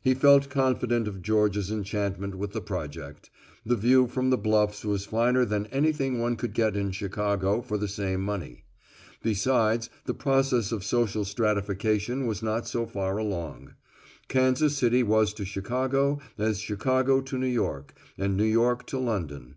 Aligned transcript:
He 0.00 0.14
felt 0.14 0.48
confident 0.48 1.08
of 1.08 1.22
Georgia's 1.22 1.72
enchantment 1.72 2.36
with 2.36 2.52
the 2.52 2.60
project. 2.60 3.30
The 3.64 3.74
view 3.74 4.06
from 4.06 4.30
the 4.30 4.38
bluffs 4.38 4.84
was 4.84 5.04
finer 5.06 5.44
than 5.44 5.66
anything 5.72 6.20
one 6.20 6.36
could 6.36 6.54
get 6.54 6.76
in 6.76 6.92
Chicago 6.92 7.60
for 7.62 7.76
the 7.76 7.88
same 7.88 8.20
money. 8.22 8.62
Besides 9.24 9.90
the 10.04 10.14
process 10.14 10.70
of 10.70 10.84
social 10.84 11.24
stratification 11.24 12.28
was 12.28 12.44
not 12.44 12.68
so 12.68 12.86
far 12.86 13.18
along. 13.18 13.74
Kansas 14.28 14.76
City 14.76 15.02
was 15.02 15.34
to 15.34 15.44
Chicago 15.44 16.20
as 16.38 16.60
Chicago 16.60 17.20
to 17.22 17.36
New 17.36 17.46
York, 17.48 17.92
and 18.16 18.36
New 18.36 18.44
York 18.44 18.86
to 18.86 18.98
London. 19.00 19.56